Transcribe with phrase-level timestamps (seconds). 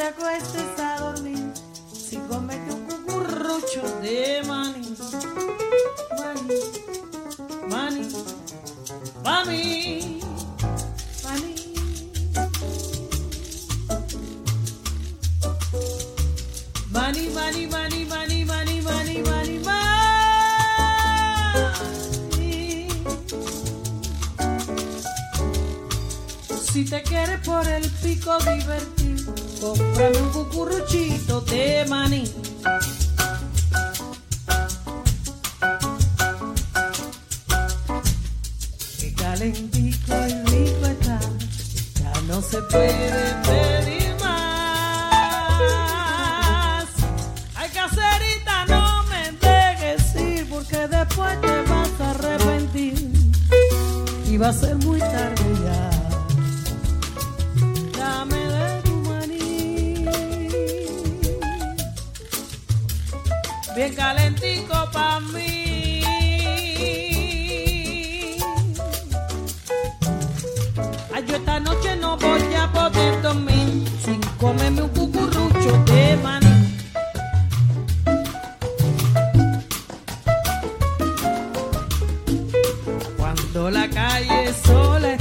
[0.00, 0.79] Caserita, no
[83.70, 85.19] la calle sola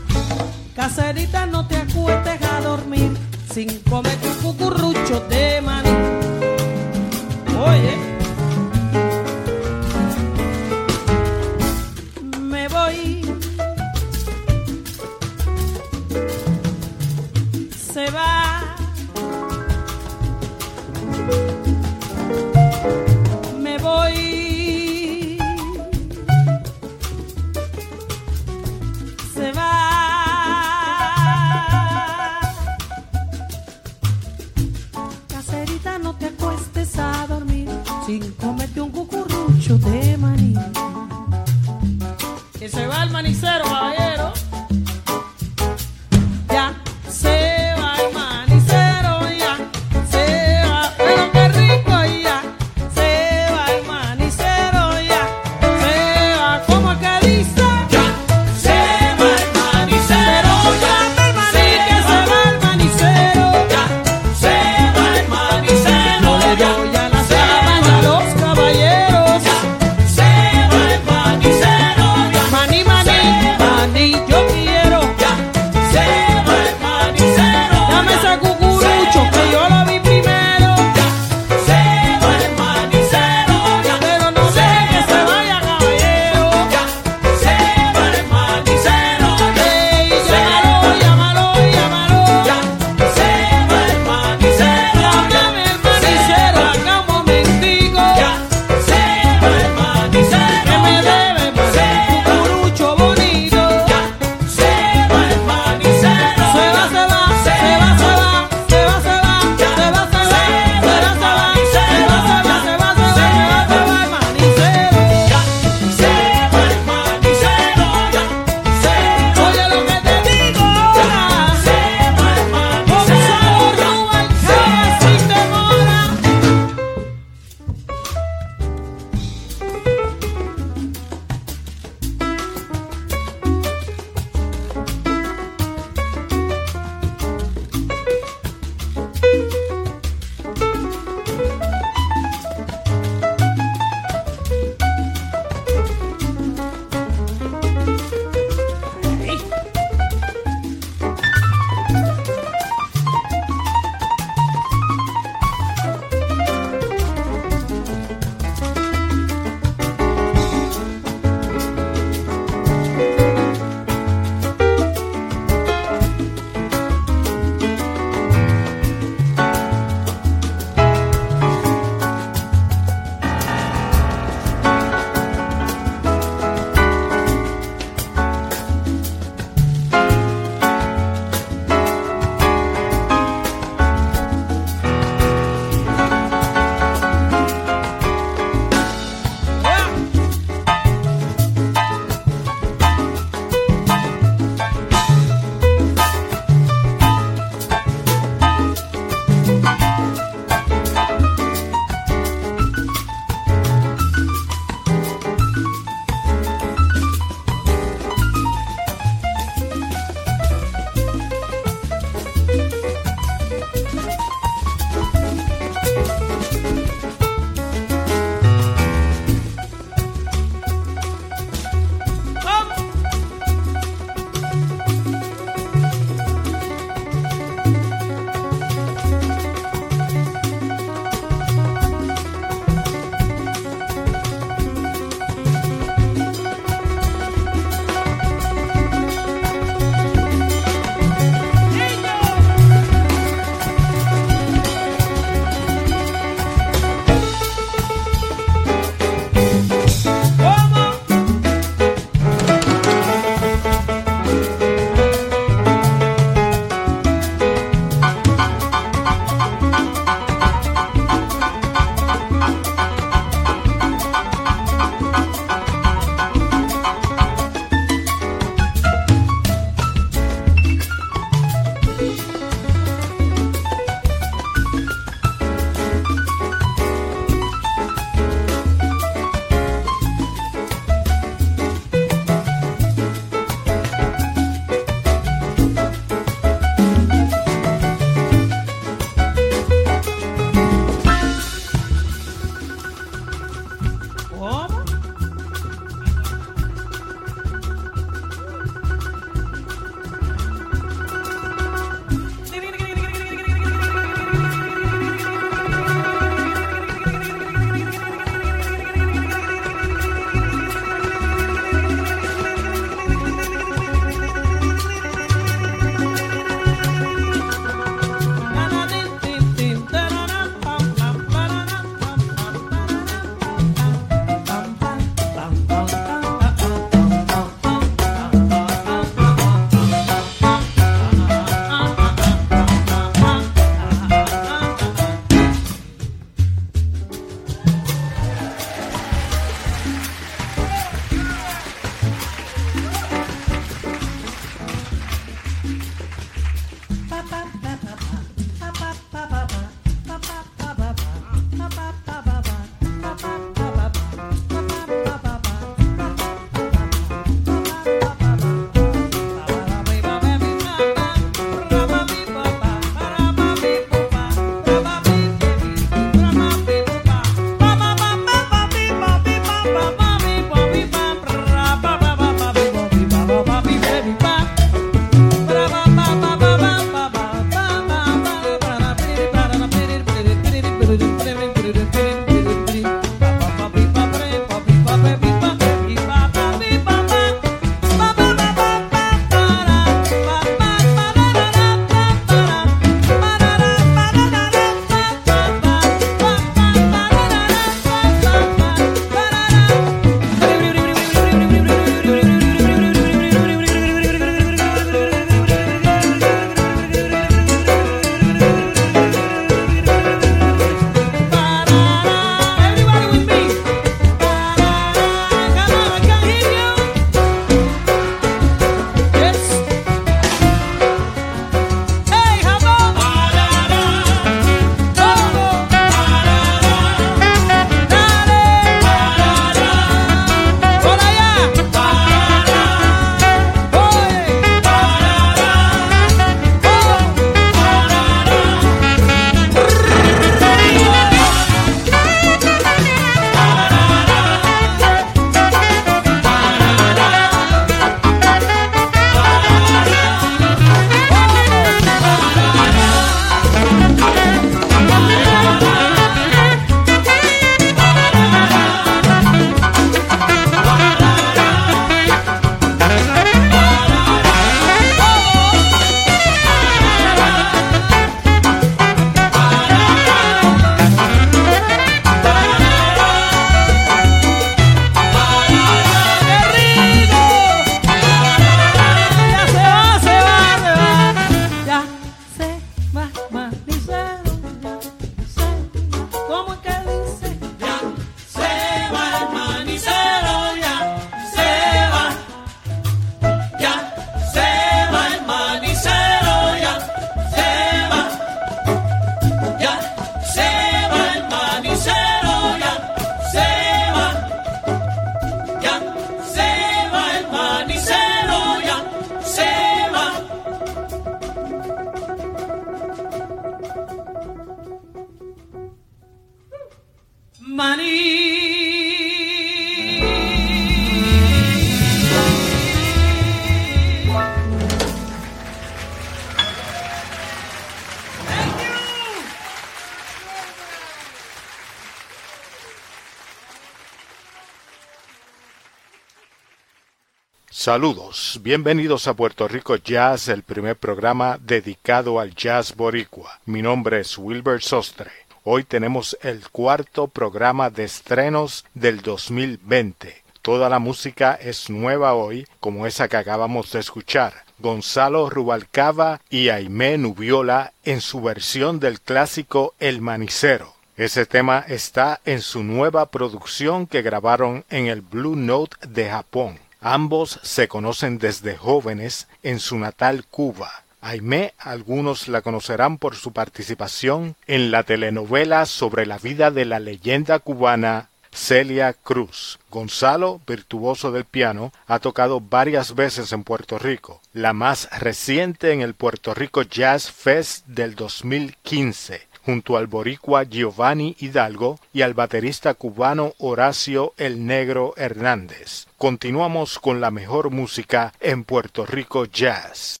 [537.64, 543.38] Saludos, bienvenidos a Puerto Rico Jazz, el primer programa dedicado al jazz boricua.
[543.46, 545.12] Mi nombre es Wilbur Sostre.
[545.44, 550.24] Hoy tenemos el cuarto programa de estrenos del 2020.
[550.42, 554.42] Toda la música es nueva hoy, como esa que acabamos de escuchar.
[554.58, 560.74] Gonzalo Rubalcaba y Aimé Nubiola en su versión del clásico El Manicero.
[560.96, 566.58] Ese tema está en su nueva producción que grabaron en el Blue Note de Japón.
[566.84, 570.82] Ambos se conocen desde jóvenes en su natal Cuba.
[571.00, 576.80] Aimé algunos la conocerán por su participación en la telenovela sobre la vida de la
[576.80, 579.60] leyenda cubana Celia Cruz.
[579.70, 585.82] Gonzalo, virtuoso del piano, ha tocado varias veces en Puerto Rico, la más reciente en
[585.82, 592.74] el Puerto Rico Jazz Fest del 2015 junto al boricua Giovanni Hidalgo y al baterista
[592.74, 595.86] cubano Horacio El Negro Hernández.
[595.98, 600.00] Continuamos con la mejor música en Puerto Rico Jazz.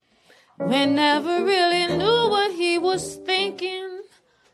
[0.58, 4.02] We never really knew what he was thinking.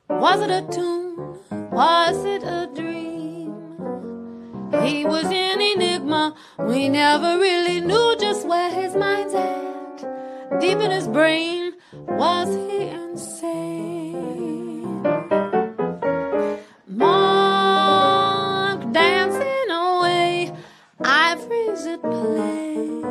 [0.08, 1.38] Was it a tune?
[1.70, 3.52] Was it a dream?
[4.82, 6.34] He was an enigma.
[6.58, 10.60] We never really knew just where his mind's at.
[10.60, 13.97] Deep in his brain, was he insane?
[21.86, 23.02] At play.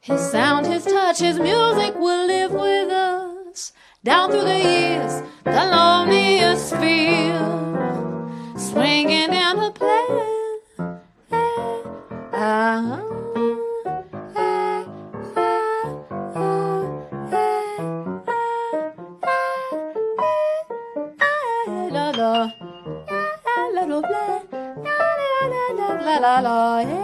[0.00, 5.22] His sound, his touch, his music will live with us down through the years.
[5.44, 10.58] The loneliest feel swinging in a play.
[12.34, 13.02] Ah.
[26.22, 27.01] la la yeah.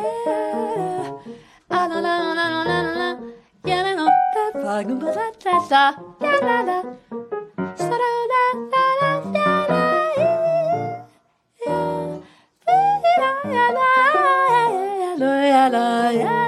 [15.71, 16.48] La la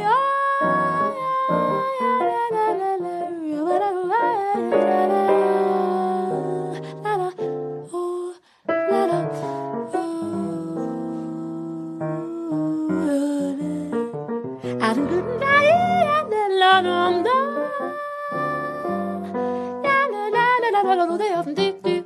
[20.91, 22.03] va la lauder un petit peu.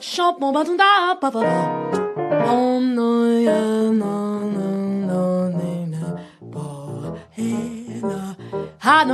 [0.00, 0.76] Chante mon bâton
[1.20, 1.40] papa.
[8.84, 9.04] Ah,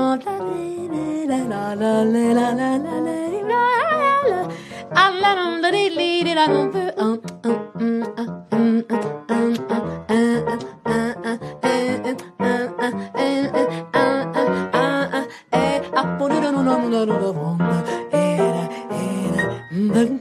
[19.99, 20.19] Đừng.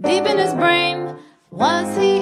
[0.00, 1.16] Deep in his brain,
[1.50, 2.17] was he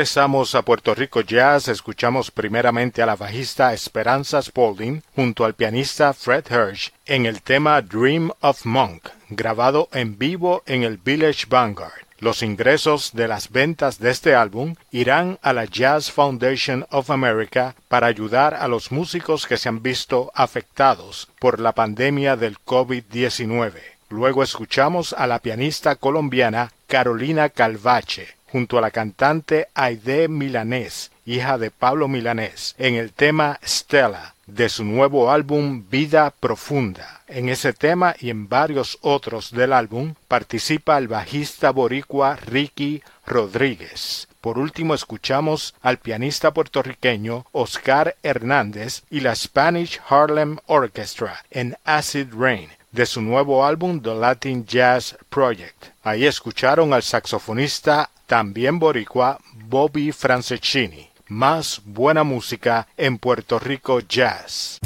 [0.00, 6.14] Regresamos a Puerto Rico Jazz, escuchamos primeramente a la bajista Esperanza Spalding junto al pianista
[6.14, 12.06] Fred Hirsch en el tema Dream of Monk, grabado en vivo en el Village Vanguard.
[12.18, 17.74] Los ingresos de las ventas de este álbum irán a la Jazz Foundation of America
[17.88, 23.74] para ayudar a los músicos que se han visto afectados por la pandemia del COVID-19.
[24.08, 31.58] Luego escuchamos a la pianista colombiana Carolina Calvache junto a la cantante Aide Milanés, hija
[31.58, 37.22] de Pablo Milanés, en el tema Stella de su nuevo álbum Vida Profunda.
[37.28, 44.26] En ese tema y en varios otros del álbum participa el bajista boricua Ricky Rodríguez.
[44.40, 52.28] Por último escuchamos al pianista puertorriqueño Oscar Hernández y la Spanish Harlem Orchestra en Acid
[52.36, 55.88] Rain de su nuevo álbum The Latin Jazz Project.
[56.02, 64.78] Ahí escucharon al saxofonista también boricua Bobby Franceschini más buena música en Puerto Rico Jazz.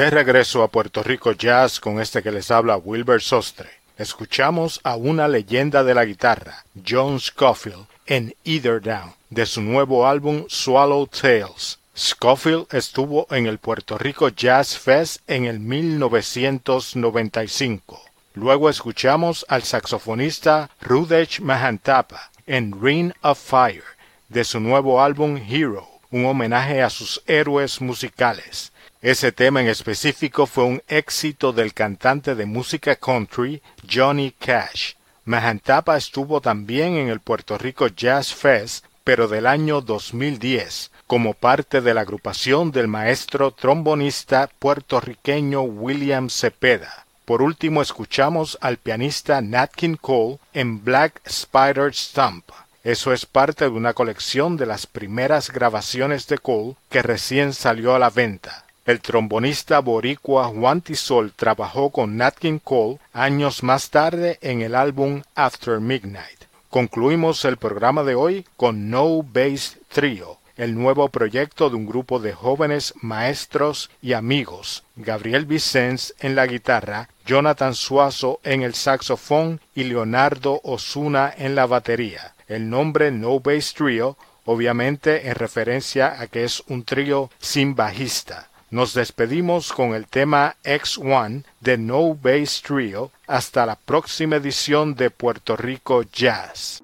[0.00, 3.68] De regreso a Puerto Rico Jazz con este que les habla Wilbur Sostre.
[3.98, 10.06] Escuchamos a una leyenda de la guitarra, John Scofield, en Either Down, de su nuevo
[10.06, 11.78] álbum Swallow Tales.
[11.94, 18.02] Scofield estuvo en el Puerto Rico Jazz Fest en el 1995.
[18.32, 23.84] Luego escuchamos al saxofonista Rudech Mahantapa en Ring of Fire,
[24.30, 28.72] de su nuevo álbum Hero, un homenaje a sus héroes musicales.
[29.02, 34.92] Ese tema en específico fue un éxito del cantante de música country Johnny Cash.
[35.24, 41.80] Mahantapa estuvo también en el Puerto Rico Jazz Fest, pero del año 2010, como parte
[41.80, 47.06] de la agrupación del maestro trombonista puertorriqueño William Cepeda.
[47.24, 52.50] Por último escuchamos al pianista Nat King Cole en Black Spider Stump.
[52.84, 57.94] Eso es parte de una colección de las primeras grabaciones de Cole que recién salió
[57.94, 58.66] a la venta.
[58.86, 64.74] El trombonista boricua Juan Tisol trabajó con Nat King Cole años más tarde en el
[64.74, 66.44] álbum After Midnight.
[66.70, 72.18] Concluimos el programa de hoy con No Bass Trio, el nuevo proyecto de un grupo
[72.18, 79.60] de jóvenes maestros y amigos, Gabriel Vicens en la guitarra, Jonathan Suazo en el saxofón
[79.74, 82.34] y Leonardo Osuna en la batería.
[82.46, 88.49] El nombre No Bass Trio, obviamente en referencia a que es un trío sin bajista.
[88.70, 95.10] Nos despedimos con el tema X1 de No Bass Trio hasta la próxima edición de
[95.10, 96.80] Puerto Rico Jazz.